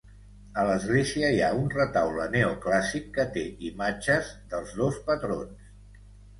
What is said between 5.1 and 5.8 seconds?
patrons.